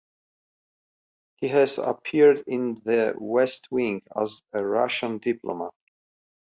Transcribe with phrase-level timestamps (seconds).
[1.35, 5.75] He has appeared in "The West Wing" as a Russian diplomat.